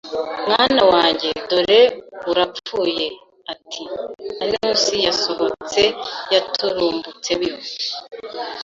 mwana 0.49 0.81
wanjye 0.91 1.29
dore 1.49 1.81
urapfuye 2.31 3.07
ati 3.53 3.83
anus 4.43 4.83
yasohotse 5.05 5.81
yaturumbutseyo 6.33 7.55